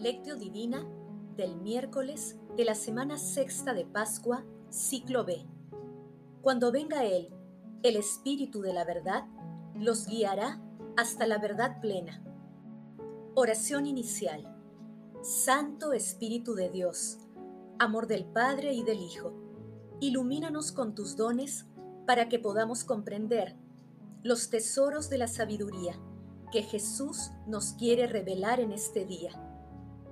Lectio 0.00 0.36
Divina 0.36 0.88
del 1.36 1.60
miércoles 1.60 2.38
de 2.56 2.64
la 2.64 2.74
semana 2.74 3.18
sexta 3.18 3.74
de 3.74 3.84
Pascua, 3.84 4.46
ciclo 4.70 5.26
B. 5.26 5.44
Cuando 6.40 6.72
venga 6.72 7.04
Él, 7.04 7.28
el 7.82 7.96
Espíritu 7.96 8.62
de 8.62 8.72
la 8.72 8.86
verdad, 8.86 9.26
los 9.74 10.06
guiará 10.06 10.58
hasta 10.96 11.26
la 11.26 11.36
verdad 11.36 11.82
plena. 11.82 12.24
Oración 13.34 13.84
inicial. 13.84 14.50
Santo 15.20 15.92
Espíritu 15.92 16.54
de 16.54 16.70
Dios, 16.70 17.18
amor 17.78 18.06
del 18.06 18.24
Padre 18.24 18.72
y 18.72 18.82
del 18.82 19.02
Hijo, 19.02 19.34
ilumínanos 20.00 20.72
con 20.72 20.94
tus 20.94 21.14
dones 21.14 21.66
para 22.06 22.30
que 22.30 22.38
podamos 22.38 22.84
comprender 22.84 23.54
los 24.22 24.48
tesoros 24.48 25.10
de 25.10 25.18
la 25.18 25.28
sabiduría 25.28 26.00
que 26.50 26.62
Jesús 26.62 27.32
nos 27.46 27.74
quiere 27.74 28.06
revelar 28.06 28.60
en 28.60 28.72
este 28.72 29.04
día. 29.04 29.49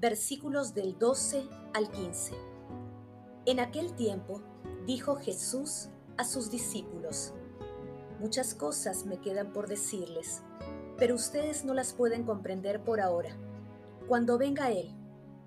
versículos 0.00 0.74
del 0.74 0.96
12 0.98 1.48
al 1.74 1.90
15. 1.90 2.32
En 3.46 3.60
aquel 3.60 3.94
tiempo 3.94 4.42
dijo 4.86 5.16
Jesús 5.16 5.88
a 6.16 6.24
sus 6.24 6.50
discípulos, 6.50 7.32
Muchas 8.20 8.54
cosas 8.54 9.06
me 9.06 9.18
quedan 9.18 9.52
por 9.52 9.68
decirles, 9.68 10.42
pero 10.96 11.14
ustedes 11.14 11.64
no 11.64 11.74
las 11.74 11.92
pueden 11.92 12.24
comprender 12.24 12.82
por 12.82 13.00
ahora. 13.00 13.36
Cuando 14.08 14.38
venga 14.38 14.70
Él, 14.70 14.92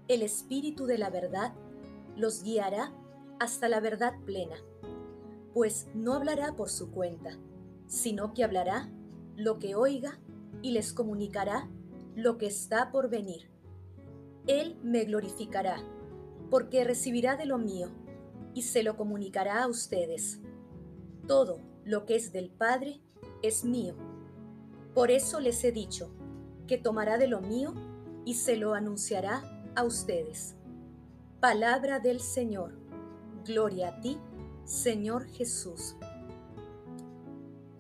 el 0.08 0.22
Espíritu 0.22 0.86
de 0.86 0.98
la 0.98 1.10
verdad, 1.10 1.54
los 2.16 2.44
guiará 2.44 2.94
hasta 3.40 3.68
la 3.68 3.80
verdad 3.80 4.14
plena, 4.26 4.56
pues 5.54 5.88
no 5.94 6.14
hablará 6.14 6.56
por 6.56 6.70
su 6.70 6.92
cuenta, 6.92 7.38
sino 7.88 8.34
que 8.34 8.44
hablará 8.44 8.90
lo 9.36 9.60
que 9.60 9.76
oiga 9.76 10.20
y 10.62 10.72
les 10.72 10.94
comunicará 10.94 11.70
lo 12.16 12.38
que 12.38 12.48
está 12.48 12.92
por 12.92 13.10
venir. 13.10 13.50
Él 14.48 14.78
me 14.84 15.04
glorificará, 15.06 15.84
porque 16.50 16.84
recibirá 16.84 17.36
de 17.36 17.46
lo 17.46 17.58
mío 17.58 17.90
y 18.54 18.64
se 18.64 18.84
lo 18.84 18.98
comunicará 18.98 19.64
a 19.64 19.68
ustedes. 19.68 20.40
Todo 21.28 21.60
lo 21.86 22.06
que 22.06 22.16
es 22.16 22.34
del 22.34 22.50
Padre 22.50 23.02
es 23.44 23.64
mío. 23.64 23.96
Por 24.94 25.12
eso 25.12 25.40
les 25.40 25.64
he 25.64 25.72
dicho 25.72 26.12
que 26.68 26.78
tomará 26.78 27.18
de 27.18 27.28
lo 27.28 27.42
mío 27.42 27.74
y 28.26 28.36
se 28.36 28.58
lo 28.58 28.74
anunciará 28.74 29.44
a 29.76 29.84
ustedes. 29.84 30.56
Palabra 31.40 32.00
del 32.00 32.20
Señor. 32.20 32.74
Gloria 33.46 33.90
a 33.90 34.02
ti, 34.02 34.18
Señor 34.66 35.28
Jesús. 35.28 35.96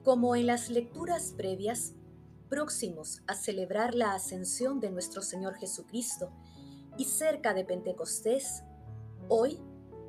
Como 0.03 0.35
en 0.35 0.47
las 0.47 0.69
lecturas 0.69 1.33
previas, 1.37 1.93
próximos 2.49 3.21
a 3.27 3.35
celebrar 3.35 3.93
la 3.93 4.13
ascensión 4.13 4.79
de 4.79 4.89
nuestro 4.91 5.21
Señor 5.21 5.55
Jesucristo 5.55 6.31
y 6.97 7.05
cerca 7.05 7.53
de 7.53 7.65
Pentecostés, 7.65 8.63
hoy 9.29 9.59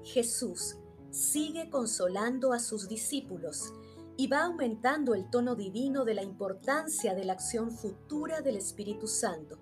Jesús 0.02 0.76
sigue 1.10 1.70
consolando 1.70 2.52
a 2.52 2.58
sus 2.58 2.88
discípulos 2.88 3.72
y 4.16 4.26
va 4.26 4.44
aumentando 4.44 5.14
el 5.14 5.28
tono 5.30 5.54
divino 5.54 6.04
de 6.04 6.14
la 6.14 6.22
importancia 6.22 7.14
de 7.14 7.24
la 7.24 7.34
acción 7.34 7.70
futura 7.70 8.40
del 8.40 8.56
Espíritu 8.56 9.06
Santo, 9.06 9.58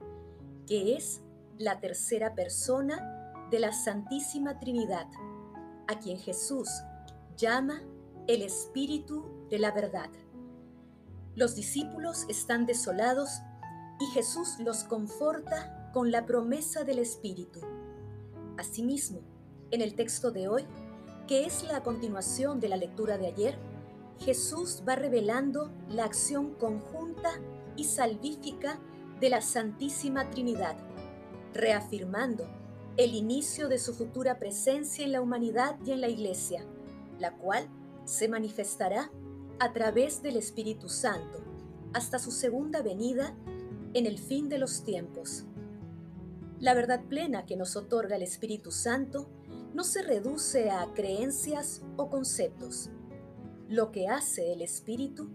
que 0.66 0.96
es 0.96 1.20
la 1.58 1.80
tercera 1.80 2.34
persona 2.34 3.32
de 3.50 3.58
la 3.58 3.72
Santísima 3.72 4.58
Trinidad, 4.58 5.06
a 5.88 5.98
quien 5.98 6.18
Jesús 6.18 6.68
llama 7.36 7.82
el 8.26 8.42
Espíritu 8.42 9.24
de 9.50 9.58
la 9.58 9.72
verdad. 9.72 10.10
Los 11.34 11.54
discípulos 11.54 12.26
están 12.28 12.66
desolados 12.66 13.40
y 14.00 14.06
Jesús 14.12 14.56
los 14.60 14.84
conforta 14.84 15.79
con 15.92 16.10
la 16.10 16.26
promesa 16.26 16.84
del 16.84 16.98
Espíritu. 16.98 17.60
Asimismo, 18.56 19.20
en 19.70 19.80
el 19.80 19.94
texto 19.94 20.30
de 20.30 20.48
hoy, 20.48 20.66
que 21.26 21.44
es 21.44 21.64
la 21.64 21.82
continuación 21.82 22.60
de 22.60 22.68
la 22.68 22.76
lectura 22.76 23.18
de 23.18 23.28
ayer, 23.28 23.58
Jesús 24.18 24.82
va 24.86 24.96
revelando 24.96 25.70
la 25.88 26.04
acción 26.04 26.54
conjunta 26.54 27.30
y 27.76 27.84
salvífica 27.84 28.78
de 29.20 29.30
la 29.30 29.40
Santísima 29.40 30.30
Trinidad, 30.30 30.76
reafirmando 31.54 32.48
el 32.96 33.14
inicio 33.14 33.68
de 33.68 33.78
su 33.78 33.94
futura 33.94 34.38
presencia 34.38 35.04
en 35.04 35.12
la 35.12 35.20
humanidad 35.20 35.78
y 35.84 35.92
en 35.92 36.00
la 36.00 36.08
Iglesia, 36.08 36.64
la 37.18 37.36
cual 37.36 37.68
se 38.04 38.28
manifestará 38.28 39.10
a 39.58 39.72
través 39.72 40.22
del 40.22 40.36
Espíritu 40.36 40.88
Santo 40.88 41.42
hasta 41.92 42.18
su 42.18 42.30
segunda 42.30 42.82
venida 42.82 43.34
en 43.94 44.06
el 44.06 44.18
fin 44.18 44.48
de 44.48 44.58
los 44.58 44.84
tiempos. 44.84 45.44
La 46.60 46.74
verdad 46.74 47.00
plena 47.08 47.46
que 47.46 47.56
nos 47.56 47.74
otorga 47.74 48.16
el 48.16 48.22
Espíritu 48.22 48.70
Santo 48.70 49.30
no 49.72 49.82
se 49.82 50.02
reduce 50.02 50.70
a 50.70 50.92
creencias 50.92 51.80
o 51.96 52.10
conceptos. 52.10 52.90
Lo 53.66 53.90
que 53.90 54.08
hace 54.08 54.52
el 54.52 54.60
Espíritu 54.60 55.30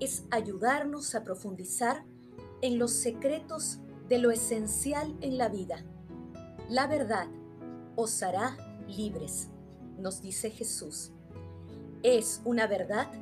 es 0.00 0.24
ayudarnos 0.30 1.14
a 1.14 1.24
profundizar 1.24 2.04
en 2.62 2.78
los 2.78 2.92
secretos 2.92 3.80
de 4.08 4.16
lo 4.16 4.30
esencial 4.30 5.14
en 5.20 5.36
la 5.36 5.50
vida. 5.50 5.84
La 6.70 6.86
verdad 6.86 7.26
os 7.94 8.22
hará 8.22 8.56
libres, 8.88 9.48
nos 9.98 10.22
dice 10.22 10.50
Jesús. 10.50 11.12
Es 12.02 12.40
una 12.46 12.66
verdad 12.66 13.12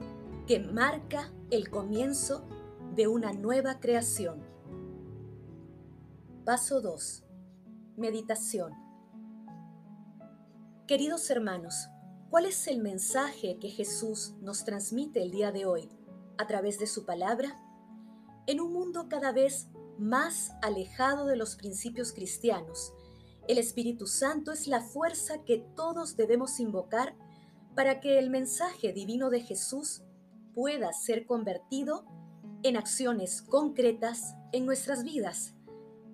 que 0.46 0.60
marca 0.60 1.32
el 1.50 1.68
comienzo 1.68 2.46
de 2.94 3.08
una 3.08 3.32
nueva 3.32 3.80
creación. 3.80 4.40
Paso 6.44 6.80
2. 6.80 7.24
Meditación. 8.00 8.72
Queridos 10.88 11.28
hermanos, 11.28 11.90
¿cuál 12.30 12.46
es 12.46 12.66
el 12.66 12.78
mensaje 12.78 13.58
que 13.60 13.68
Jesús 13.68 14.32
nos 14.40 14.64
transmite 14.64 15.20
el 15.20 15.30
día 15.30 15.52
de 15.52 15.66
hoy 15.66 15.90
a 16.38 16.46
través 16.46 16.78
de 16.78 16.86
su 16.86 17.04
palabra? 17.04 17.62
En 18.46 18.58
un 18.58 18.72
mundo 18.72 19.10
cada 19.10 19.32
vez 19.32 19.68
más 19.98 20.50
alejado 20.62 21.26
de 21.26 21.36
los 21.36 21.56
principios 21.56 22.14
cristianos, 22.14 22.94
el 23.46 23.58
Espíritu 23.58 24.06
Santo 24.06 24.50
es 24.50 24.66
la 24.66 24.80
fuerza 24.80 25.44
que 25.44 25.58
todos 25.76 26.16
debemos 26.16 26.58
invocar 26.58 27.14
para 27.76 28.00
que 28.00 28.18
el 28.18 28.30
mensaje 28.30 28.94
divino 28.94 29.28
de 29.28 29.42
Jesús 29.42 30.02
pueda 30.54 30.94
ser 30.94 31.26
convertido 31.26 32.06
en 32.62 32.78
acciones 32.78 33.42
concretas 33.42 34.36
en 34.52 34.64
nuestras 34.64 35.04
vidas 35.04 35.54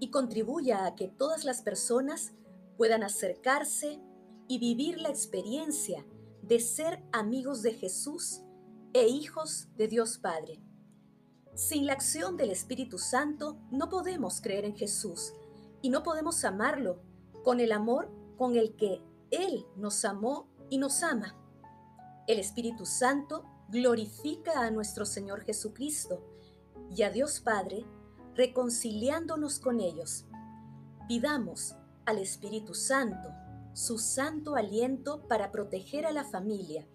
y 0.01 0.11
contribuya 0.11 0.87
a 0.87 0.95
que 0.95 1.09
todas 1.09 1.45
las 1.45 1.63
personas 1.63 2.33
puedan 2.77 3.03
acercarse 3.03 4.01
y 4.49 4.59
vivir 4.59 5.01
la 5.01 5.09
experiencia 5.09 6.05
de 6.43 6.61
ser 6.61 7.03
amigos 7.13 7.63
de 7.63 7.73
Jesús 7.73 8.43
e 8.93 9.09
hijos 9.09 9.69
de 9.77 9.89
Dios 9.89 10.19
Padre. 10.19 10.63
Sin 11.55 11.87
la 11.87 11.95
acción 11.95 12.37
del 12.37 12.51
Espíritu 12.51 12.99
Santo 12.99 13.59
no 13.71 13.89
podemos 13.89 14.41
creer 14.41 14.65
en 14.65 14.77
Jesús 14.77 15.33
y 15.83 15.89
no 15.89 16.03
podemos 16.03 16.45
amarlo 16.45 17.01
con 17.43 17.61
el 17.61 17.73
amor 17.73 18.11
con 18.37 18.57
el 18.57 18.77
que 18.77 19.03
Él 19.31 19.67
nos 19.77 20.05
amó 20.05 20.49
y 20.69 20.79
nos 20.79 21.03
ama. 21.03 21.35
El 22.27 22.39
Espíritu 22.39 22.85
Santo 22.85 23.45
glorifica 23.69 24.61
a 24.61 24.71
nuestro 24.71 25.07
Señor 25.07 25.43
Jesucristo 25.43 26.23
y 26.95 27.03
a 27.03 27.11
Dios 27.11 27.41
Padre, 27.41 27.85
reconciliándonos 28.37 29.59
con 29.59 29.81
ellos. 29.81 30.27
Pidamos 31.09 31.75
al 32.05 32.19
Espíritu 32.19 32.75
Santo 32.75 33.31
su 33.73 33.99
santo 33.99 34.57
aliento 34.57 35.27
para 35.29 35.51
proteger 35.53 36.07
a 36.07 36.13
la 36.13 36.25
familia, 36.25 36.87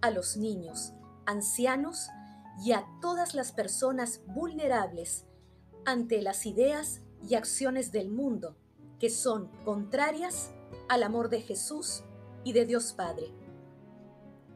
a 0.00 0.10
los 0.10 0.36
niños, 0.36 0.92
ancianos 1.26 2.08
y 2.64 2.72
a 2.72 2.86
todas 3.00 3.34
las 3.34 3.52
personas 3.52 4.22
vulnerables 4.26 5.26
ante 5.84 6.22
las 6.22 6.46
ideas 6.46 7.02
y 7.28 7.34
acciones 7.34 7.92
del 7.92 8.10
mundo 8.10 8.56
que 8.98 9.10
son 9.10 9.48
contrarias 9.64 10.50
al 10.88 11.02
amor 11.02 11.30
de 11.30 11.40
Jesús 11.40 12.02
y 12.44 12.52
de 12.52 12.66
Dios 12.66 12.92
Padre. 12.92 13.32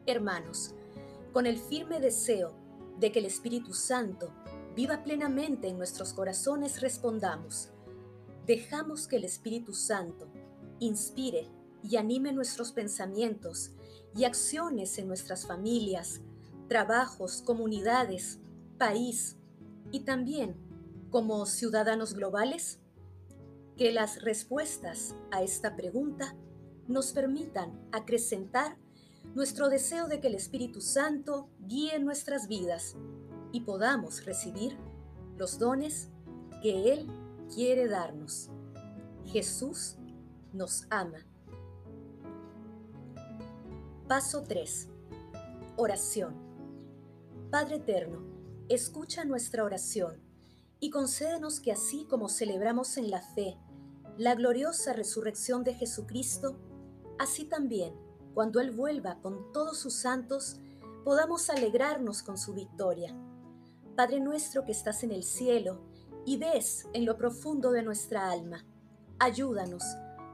Hermanos, 0.05 0.73
con 1.33 1.45
el 1.45 1.57
firme 1.57 1.99
deseo 1.99 2.53
de 2.99 3.11
que 3.11 3.19
el 3.19 3.25
Espíritu 3.25 3.73
Santo 3.73 4.33
viva 4.75 5.03
plenamente 5.03 5.69
en 5.69 5.77
nuestros 5.77 6.13
corazones, 6.13 6.81
respondamos, 6.81 7.69
dejamos 8.45 9.07
que 9.07 9.15
el 9.15 9.23
Espíritu 9.23 9.73
Santo 9.73 10.27
inspire 10.79 11.49
y 11.81 11.95
anime 11.97 12.33
nuestros 12.33 12.71
pensamientos 12.71 13.71
y 14.15 14.25
acciones 14.25 14.97
en 14.97 15.07
nuestras 15.07 15.47
familias, 15.47 16.21
trabajos, 16.67 17.41
comunidades, 17.41 18.39
país 18.77 19.37
y 19.91 20.01
también 20.01 20.55
como 21.09 21.45
ciudadanos 21.45 22.13
globales? 22.13 22.79
Que 23.77 23.91
las 23.91 24.21
respuestas 24.21 25.15
a 25.31 25.43
esta 25.43 25.75
pregunta 25.75 26.35
nos 26.87 27.13
permitan 27.13 27.87
acrecentar 27.91 28.77
nuestro 29.33 29.69
deseo 29.69 30.07
de 30.07 30.19
que 30.19 30.27
el 30.27 30.35
Espíritu 30.35 30.81
Santo 30.81 31.49
guíe 31.59 31.99
nuestras 31.99 32.47
vidas 32.47 32.95
y 33.55 33.61
podamos 33.61 34.25
recibir 34.25 34.75
los 35.37 35.59
dones 35.59 36.09
que 36.61 36.91
Él 36.91 37.07
quiere 37.55 37.87
darnos. 37.87 38.49
Jesús 39.27 39.95
nos 40.51 40.85
ama. 40.89 41.25
Paso 44.09 44.43
3. 44.43 44.89
Oración. 45.77 46.35
Padre 47.49 47.77
Eterno, 47.77 48.25
escucha 48.67 49.23
nuestra 49.23 49.63
oración 49.63 50.21
y 50.81 50.89
concédenos 50.89 51.61
que 51.61 51.71
así 51.71 52.05
como 52.09 52.27
celebramos 52.27 52.97
en 52.97 53.09
la 53.09 53.21
fe 53.21 53.57
la 54.17 54.35
gloriosa 54.35 54.91
resurrección 54.91 55.63
de 55.63 55.75
Jesucristo, 55.75 56.57
así 57.19 57.45
también, 57.45 57.93
cuando 58.33 58.59
Él 58.59 58.71
vuelva 58.71 59.21
con 59.21 59.53
todos 59.53 59.77
sus 59.77 59.93
santos, 59.93 60.57
podamos 61.05 61.49
alegrarnos 61.49 62.21
con 62.21 62.37
su 62.37 62.53
victoria. 62.53 63.15
Padre 63.95 64.19
nuestro 64.19 64.65
que 64.65 64.71
estás 64.71 65.03
en 65.03 65.11
el 65.11 65.23
cielo 65.23 65.81
y 66.25 66.37
ves 66.37 66.87
en 66.93 67.05
lo 67.05 67.17
profundo 67.17 67.71
de 67.71 67.83
nuestra 67.83 68.31
alma, 68.31 68.65
ayúdanos 69.19 69.83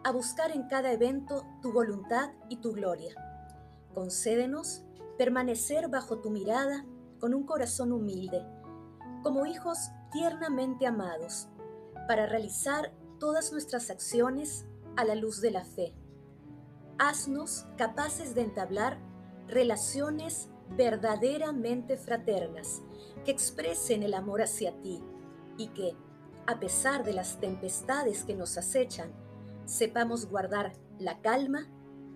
a 0.04 0.12
buscar 0.12 0.52
en 0.52 0.68
cada 0.68 0.92
evento 0.92 1.46
tu 1.62 1.72
voluntad 1.72 2.32
y 2.50 2.58
tu 2.58 2.72
gloria 2.72 3.14
Concédenos 3.94 4.84
permanecer 5.18 5.90
bajo 5.90 6.20
tu 6.20 6.30
mirada 6.30 6.86
con 7.20 7.34
un 7.34 7.46
corazón 7.46 7.92
humilde, 7.92 8.46
como 9.22 9.46
hijos 9.46 9.78
tiernamente 10.12 10.88
amados, 10.88 11.50
para 12.08 12.26
realizar 12.26 12.94
todas 13.20 13.52
nuestras 13.52 13.90
acciones 13.90 14.66
a 14.96 15.04
la 15.04 15.16
luz 15.16 15.42
de 15.42 15.52
la 15.52 15.66
fe. 15.66 15.94
Haznos 16.98 17.68
capaces 17.78 18.34
de 18.34 18.42
entablar 18.42 19.00
relaciones 19.48 20.50
verdaderamente 20.76 21.98
fraternas 21.98 22.82
que 23.26 23.32
expresen 23.32 24.04
el 24.04 24.14
amor 24.14 24.42
hacia 24.42 24.72
ti 24.82 25.02
y 25.58 25.68
que, 25.70 25.96
a 26.48 26.60
pesar 26.60 27.04
de 27.04 27.14
las 27.14 27.40
tempestades 27.40 28.24
que 28.24 28.36
nos 28.36 28.58
acechan, 28.58 29.12
sepamos 29.66 30.28
guardar 30.28 30.74
la 31.00 31.22
calma, 31.22 31.68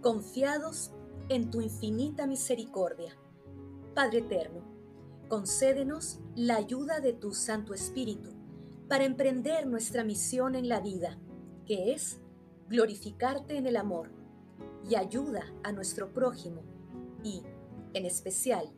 confiados 0.02 0.92
en 1.30 1.50
tu 1.50 1.62
infinita 1.62 2.28
misericordia. 2.28 3.16
Padre 3.94 4.20
Eterno, 4.20 4.62
concédenos 5.28 6.20
la 6.36 6.58
ayuda 6.58 7.00
de 7.00 7.14
tu 7.14 7.34
Santo 7.34 7.74
Espíritu 7.74 8.32
para 8.88 9.06
emprender 9.06 9.66
nuestra 9.66 10.04
misión 10.04 10.56
en 10.56 10.70
la 10.70 10.80
vida, 10.80 11.18
que 11.66 11.94
es 11.94 12.20
glorificarte 12.70 13.58
en 13.58 13.66
el 13.66 13.78
amor, 13.78 14.12
y 14.88 14.96
ayuda 14.96 15.44
a 15.64 15.72
nuestro 15.72 16.14
prójimo 16.14 16.62
y, 17.24 17.42
en 17.96 18.06
especial, 18.06 18.72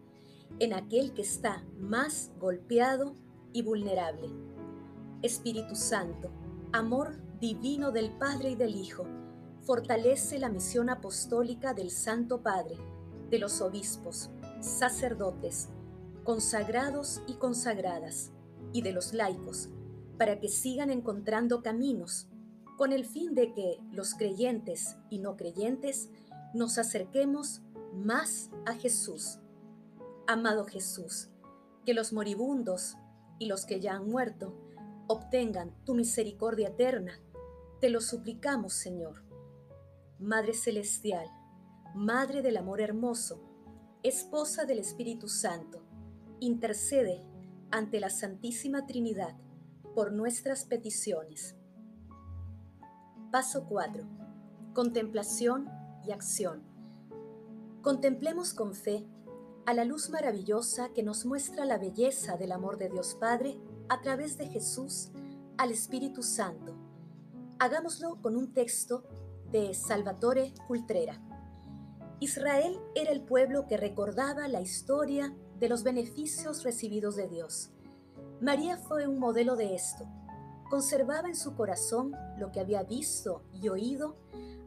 en 0.60 0.74
aquel 0.74 1.14
que 1.14 1.24
está 1.24 1.66
más 1.78 2.32
golpeado 2.40 3.16
y 3.52 3.64
vulnerable. 3.64 4.30
Espíritu 5.22 5.76
Santo, 5.76 6.30
amor 6.72 7.18
divino 7.40 7.92
del 7.92 8.12
Padre 8.12 8.52
y 8.52 8.56
del 8.56 8.76
Hijo, 8.76 9.06
fortalece 9.64 10.40
la 10.40 10.50
misión 10.50 10.90
apostólica 10.90 11.74
del 11.74 11.92
Santo 11.92 12.42
Padre, 12.42 12.78
de 13.30 13.40
los 13.40 13.60
obispos, 13.62 14.30
sacerdotes, 14.62 15.70
consagrados 16.24 17.22
y 17.28 17.34
consagradas, 17.34 18.32
y 18.72 18.82
de 18.82 18.92
los 18.92 19.14
laicos, 19.14 19.70
para 20.18 20.40
que 20.40 20.48
sigan 20.48 20.90
encontrando 20.90 21.62
caminos, 21.64 22.28
con 22.78 22.94
el 22.94 23.06
fin 23.06 23.34
de 23.34 23.54
que 23.54 23.80
los 23.92 24.14
creyentes 24.14 24.98
y 25.10 25.20
no 25.20 25.36
creyentes 25.36 26.10
nos 26.54 26.78
acerquemos 26.78 27.62
más 27.98 28.50
a 28.66 28.74
Jesús. 28.74 29.40
Amado 30.28 30.66
Jesús, 30.66 31.30
que 31.86 31.94
los 31.94 32.14
moribundos 32.14 32.96
y 33.40 33.48
los 33.48 33.66
que 33.66 33.80
ya 33.80 33.96
han 33.96 34.08
muerto 34.08 34.56
obtengan 35.08 35.74
tu 35.86 35.96
misericordia 35.96 36.70
eterna. 36.70 37.20
Te 37.80 37.90
lo 37.90 38.02
suplicamos, 38.02 38.74
Señor. 38.74 39.24
Madre 40.20 40.54
Celestial, 40.54 41.28
Madre 41.96 42.42
del 42.42 42.58
Amor 42.58 42.82
Hermoso, 42.82 43.42
Esposa 44.04 44.66
del 44.66 44.80
Espíritu 44.80 45.28
Santo, 45.28 45.84
intercede 46.40 47.24
ante 47.72 48.00
la 48.00 48.10
Santísima 48.10 48.86
Trinidad 48.86 49.36
por 49.96 50.12
nuestras 50.12 50.66
peticiones. 50.66 51.56
Paso 53.32 53.66
4. 53.68 54.06
Contemplación 54.74 55.68
y 56.06 56.12
acción. 56.12 56.77
Contemplemos 57.88 58.54
con 58.54 58.74
fe 58.76 59.08
a 59.66 59.74
la 59.74 59.86
luz 59.86 60.10
maravillosa 60.10 60.90
que 60.90 61.04
nos 61.04 61.26
muestra 61.26 61.64
la 61.64 61.78
belleza 61.78 62.36
del 62.36 62.52
amor 62.52 62.78
de 62.78 62.90
Dios 62.90 63.16
Padre 63.16 63.58
a 63.88 64.02
través 64.02 64.38
de 64.38 64.46
Jesús 64.50 65.08
al 65.58 65.72
Espíritu 65.72 66.22
Santo. 66.22 66.76
Hagámoslo 67.60 68.22
con 68.22 68.36
un 68.36 68.52
texto 68.52 69.06
de 69.54 69.74
Salvatore 69.74 70.54
Cultrera. 70.68 71.22
Israel 72.20 72.78
era 72.94 73.12
el 73.12 73.22
pueblo 73.22 73.68
que 73.68 73.78
recordaba 73.78 74.50
la 74.50 74.60
historia 74.60 75.34
de 75.58 75.70
los 75.70 75.84
beneficios 75.84 76.66
recibidos 76.66 77.16
de 77.16 77.30
Dios. 77.30 77.70
María 78.42 78.76
fue 78.76 79.08
un 79.08 79.18
modelo 79.18 79.56
de 79.56 79.76
esto. 79.76 80.06
Conservaba 80.70 81.30
en 81.30 81.38
su 81.38 81.56
corazón 81.56 82.12
lo 82.38 82.52
que 82.52 82.60
había 82.60 82.84
visto 82.84 83.44
y 83.54 83.70
oído 83.70 84.18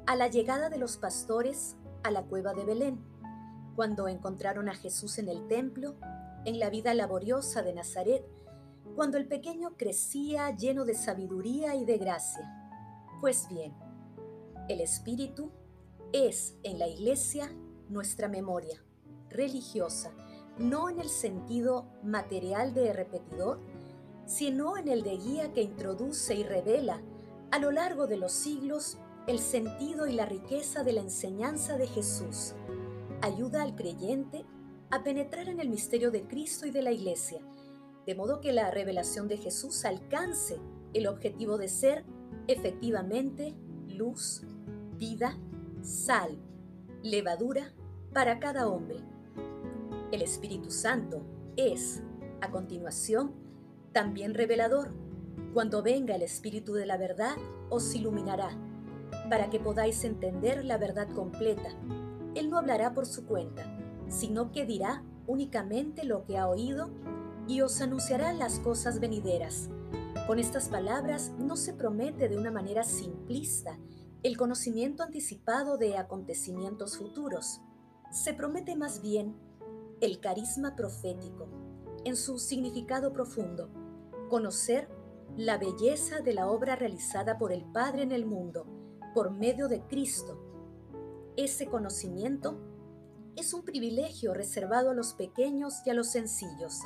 a 0.07 0.17
la 0.17 0.29
llegada 0.29 0.71
de 0.71 0.79
los 0.79 0.97
pastores 0.97 1.77
a 2.03 2.11
la 2.11 2.23
cueva 2.23 2.55
de 2.55 2.65
Belén, 2.65 3.10
cuando 3.77 4.09
encontraron 4.09 4.69
a 4.69 4.75
Jesús 4.75 5.19
en 5.19 5.29
el 5.29 5.47
templo, 5.47 5.97
en 6.45 6.59
la 6.59 6.71
vida 6.71 6.95
laboriosa 6.95 7.63
de 7.63 7.75
Nazaret, 7.75 8.25
cuando 8.95 9.19
el 9.19 9.27
pequeño 9.27 9.77
crecía 9.77 10.55
lleno 10.57 10.85
de 10.85 10.95
sabiduría 10.95 11.75
y 11.75 11.85
de 11.85 11.99
gracia. 11.99 12.49
Pues 13.21 13.49
bien, 13.49 13.75
el 14.69 14.81
espíritu 14.81 15.51
es 16.13 16.57
en 16.63 16.79
la 16.79 16.89
iglesia 16.89 17.51
nuestra 17.89 18.29
memoria 18.29 18.83
religiosa, 19.29 20.13
no 20.59 20.89
en 20.89 21.01
el 21.01 21.09
sentido 21.09 21.87
material 22.03 22.75
de 22.75 22.93
repetidor, 22.93 23.61
sino 24.27 24.77
en 24.77 24.89
el 24.89 25.03
de 25.03 25.17
guía 25.17 25.53
que 25.53 25.63
introduce 25.63 26.35
y 26.35 26.43
revela 26.43 27.01
a 27.51 27.59
lo 27.59 27.71
largo 27.71 28.07
de 28.07 28.17
los 28.17 28.33
siglos 28.33 28.99
el 29.27 29.39
sentido 29.39 30.07
y 30.07 30.13
la 30.13 30.27
riqueza 30.27 30.83
de 30.83 30.93
la 30.93 31.01
enseñanza 31.01 31.77
de 31.77 31.87
Jesús. 31.87 32.55
Ayuda 33.23 33.63
al 33.63 33.75
creyente 33.75 34.47
a 34.91 35.03
penetrar 35.03 35.49
en 35.49 35.61
el 35.61 35.69
misterio 35.69 36.11
de 36.11 36.27
Cristo 36.27 36.67
y 36.67 36.71
de 36.71 36.83
la 36.83 36.91
Iglesia, 36.91 37.41
de 38.07 38.15
modo 38.15 38.41
que 38.41 38.53
la 38.53 38.71
revelación 38.71 39.29
de 39.29 39.37
Jesús 39.37 39.85
alcance 39.85 40.59
el 40.95 41.07
objetivo 41.07 41.59
de 41.59 41.69
ser 41.69 42.05
efectivamente 42.49 43.55
luz, 43.89 44.43
vida, 44.97 45.39
sal, 45.83 46.39
levadura 47.03 47.73
para 48.13 48.41
cada 48.41 48.69
hombre. 48.69 49.01
El 50.13 50.23
Espíritu 50.23 50.71
Santo 50.71 51.23
es, 51.57 52.03
a 52.41 52.51
continuación, 52.51 53.35
también 53.93 54.35
revelador. 54.35 54.95
Cuando 55.55 55.83
venga 55.83 56.15
el 56.15 56.23
Espíritu 56.23 56.75
de 56.75 56.87
la 56.87 56.97
verdad, 56.97 57.37
os 57.69 57.95
iluminará, 57.95 58.51
para 59.29 59.51
que 59.51 59.61
podáis 59.61 60.05
entender 60.05 60.65
la 60.65 60.79
verdad 60.79 61.09
completa. 61.11 61.71
Él 62.35 62.51
no 62.51 62.59
hablará 62.59 62.95
por 62.95 63.07
su 63.07 63.27
cuenta, 63.27 63.65
sino 64.09 64.53
que 64.53 64.67
dirá 64.67 65.05
únicamente 65.27 66.05
lo 66.05 66.25
que 66.25 66.39
ha 66.39 66.49
oído 66.49 66.91
y 67.47 67.63
os 67.63 67.81
anunciará 67.81 68.33
las 68.33 68.59
cosas 68.61 69.01
venideras. 69.01 69.69
Con 70.27 70.39
estas 70.39 70.69
palabras 70.69 71.33
no 71.39 71.57
se 71.57 71.73
promete 71.73 72.29
de 72.29 72.37
una 72.37 72.51
manera 72.51 72.85
simplista 72.85 73.79
el 74.23 74.37
conocimiento 74.37 75.03
anticipado 75.03 75.79
de 75.79 75.97
acontecimientos 75.97 76.99
futuros. 76.99 77.61
Se 78.13 78.35
promete 78.35 78.77
más 78.77 79.01
bien 79.01 79.35
el 80.01 80.21
carisma 80.21 80.77
profético, 80.77 81.49
en 82.05 82.17
su 82.17 82.39
significado 82.39 83.13
profundo, 83.13 83.71
conocer 84.29 84.89
la 85.37 85.59
belleza 85.59 86.21
de 86.21 86.35
la 86.35 86.49
obra 86.49 86.77
realizada 86.77 87.39
por 87.39 87.53
el 87.53 87.65
Padre 87.65 88.03
en 88.03 88.13
el 88.13 88.27
mundo 88.27 88.67
por 89.15 89.31
medio 89.31 89.69
de 89.69 89.83
Cristo. 89.83 90.50
Ese 91.41 91.69
conocimiento 91.69 92.59
es 93.35 93.55
un 93.55 93.63
privilegio 93.63 94.35
reservado 94.35 94.91
a 94.91 94.95
los 94.95 95.15
pequeños 95.15 95.77
y 95.87 95.89
a 95.89 95.95
los 95.95 96.09
sencillos, 96.09 96.81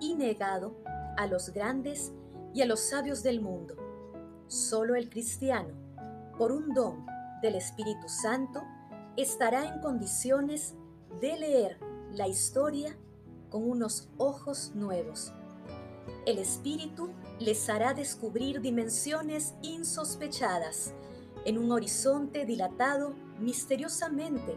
y 0.00 0.16
negado 0.16 0.74
a 1.16 1.28
los 1.28 1.50
grandes 1.50 2.10
y 2.52 2.62
a 2.62 2.66
los 2.66 2.80
sabios 2.80 3.22
del 3.22 3.40
mundo. 3.40 3.76
Solo 4.48 4.96
el 4.96 5.08
cristiano 5.08 5.72
por 6.36 6.50
un 6.50 6.74
don 6.74 7.06
del 7.40 7.54
Espíritu 7.54 8.08
Santo 8.08 8.64
estará 9.16 9.72
en 9.72 9.80
condiciones 9.80 10.74
de 11.20 11.38
leer 11.38 11.78
la 12.14 12.26
historia 12.26 12.98
con 13.48 13.62
unos 13.62 14.08
ojos 14.18 14.72
nuevos. 14.74 15.32
El 16.26 16.38
Espíritu 16.38 17.10
les 17.38 17.68
hará 17.68 17.94
descubrir 17.94 18.60
dimensiones 18.60 19.54
insospechadas 19.62 20.92
en 21.44 21.58
un 21.58 21.70
horizonte 21.70 22.44
dilatado 22.44 23.14
misteriosamente 23.40 24.56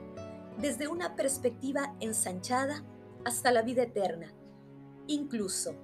desde 0.60 0.88
una 0.88 1.15
perspectiva 1.15 1.96
ensanchada 2.00 2.84
hasta 3.25 3.51
la 3.51 3.62
vida 3.62 3.84
eterna, 3.84 4.34
incluso 5.07 5.75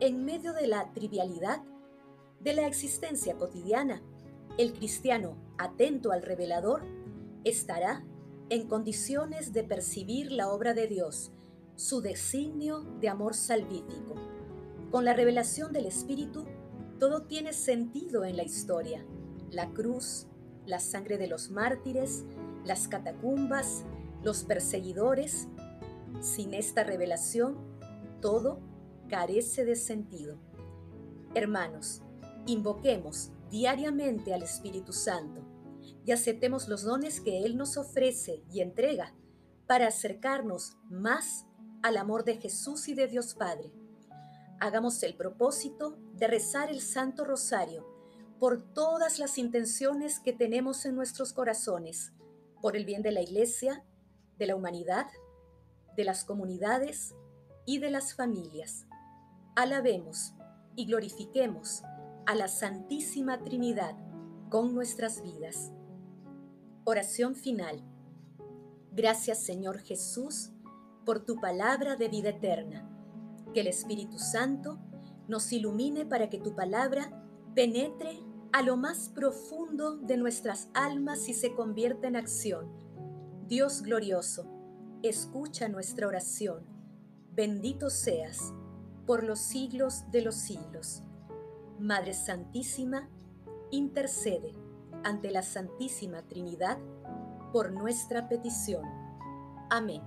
en 0.00 0.24
medio 0.24 0.52
de 0.52 0.66
la 0.66 0.92
trivialidad 0.92 1.62
de 2.40 2.54
la 2.54 2.66
existencia 2.66 3.36
cotidiana. 3.36 4.02
El 4.58 4.72
cristiano 4.72 5.36
atento 5.58 6.12
al 6.12 6.22
revelador 6.22 6.82
estará 7.44 8.04
en 8.48 8.66
condiciones 8.66 9.52
de 9.52 9.62
percibir 9.62 10.32
la 10.32 10.50
obra 10.50 10.74
de 10.74 10.86
Dios, 10.86 11.32
su 11.76 12.00
designio 12.00 12.80
de 13.00 13.08
amor 13.08 13.34
salvífico. 13.34 14.14
Con 14.90 15.04
la 15.04 15.14
revelación 15.14 15.72
del 15.72 15.86
Espíritu, 15.86 16.44
todo 16.98 17.22
tiene 17.22 17.52
sentido 17.52 18.24
en 18.24 18.36
la 18.36 18.42
historia. 18.42 19.06
La 19.50 19.70
cruz, 19.70 20.26
la 20.70 20.80
sangre 20.80 21.18
de 21.18 21.26
los 21.26 21.50
mártires, 21.50 22.24
las 22.64 22.88
catacumbas, 22.88 23.84
los 24.22 24.44
perseguidores. 24.44 25.48
Sin 26.20 26.54
esta 26.54 26.84
revelación, 26.84 27.58
todo 28.20 28.60
carece 29.08 29.64
de 29.64 29.76
sentido. 29.76 30.38
Hermanos, 31.34 32.02
invoquemos 32.46 33.30
diariamente 33.50 34.32
al 34.32 34.42
Espíritu 34.42 34.92
Santo 34.92 35.42
y 36.06 36.12
aceptemos 36.12 36.68
los 36.68 36.84
dones 36.84 37.20
que 37.20 37.44
Él 37.44 37.56
nos 37.56 37.76
ofrece 37.76 38.42
y 38.50 38.60
entrega 38.60 39.14
para 39.66 39.88
acercarnos 39.88 40.76
más 40.88 41.46
al 41.82 41.96
amor 41.96 42.24
de 42.24 42.36
Jesús 42.36 42.88
y 42.88 42.94
de 42.94 43.06
Dios 43.06 43.34
Padre. 43.34 43.72
Hagamos 44.60 45.02
el 45.02 45.14
propósito 45.16 45.96
de 46.14 46.28
rezar 46.28 46.70
el 46.70 46.80
Santo 46.80 47.24
Rosario 47.24 47.99
por 48.40 48.62
todas 48.62 49.18
las 49.18 49.36
intenciones 49.36 50.18
que 50.18 50.32
tenemos 50.32 50.86
en 50.86 50.96
nuestros 50.96 51.34
corazones, 51.34 52.14
por 52.62 52.74
el 52.74 52.86
bien 52.86 53.02
de 53.02 53.12
la 53.12 53.20
Iglesia, 53.20 53.84
de 54.38 54.46
la 54.46 54.56
humanidad, 54.56 55.06
de 55.94 56.04
las 56.04 56.24
comunidades 56.24 57.14
y 57.66 57.78
de 57.80 57.90
las 57.90 58.14
familias. 58.14 58.86
Alabemos 59.56 60.32
y 60.74 60.86
glorifiquemos 60.86 61.82
a 62.24 62.34
la 62.34 62.48
Santísima 62.48 63.44
Trinidad 63.44 63.94
con 64.48 64.74
nuestras 64.74 65.22
vidas. 65.22 65.70
Oración 66.84 67.34
final. 67.34 67.84
Gracias 68.92 69.42
Señor 69.42 69.80
Jesús 69.80 70.50
por 71.04 71.26
tu 71.26 71.36
palabra 71.36 71.96
de 71.96 72.08
vida 72.08 72.30
eterna. 72.30 72.88
Que 73.52 73.60
el 73.60 73.66
Espíritu 73.66 74.18
Santo 74.18 74.78
nos 75.28 75.52
ilumine 75.52 76.06
para 76.06 76.30
que 76.30 76.38
tu 76.38 76.54
palabra 76.56 77.10
penetre 77.54 78.29
a 78.52 78.62
lo 78.62 78.76
más 78.76 79.08
profundo 79.08 79.96
de 79.96 80.16
nuestras 80.16 80.68
almas 80.74 81.28
y 81.28 81.34
se 81.34 81.54
convierta 81.54 82.08
en 82.08 82.16
acción. 82.16 82.68
Dios 83.46 83.82
glorioso, 83.82 84.46
escucha 85.02 85.68
nuestra 85.68 86.06
oración. 86.06 86.64
Bendito 87.32 87.90
seas 87.90 88.52
por 89.06 89.24
los 89.24 89.40
siglos 89.40 90.10
de 90.10 90.22
los 90.22 90.34
siglos. 90.34 91.02
Madre 91.78 92.12
Santísima, 92.12 93.08
intercede 93.70 94.52
ante 95.04 95.30
la 95.30 95.42
Santísima 95.42 96.22
Trinidad 96.22 96.78
por 97.52 97.72
nuestra 97.72 98.28
petición. 98.28 98.84
Amén. 99.70 100.02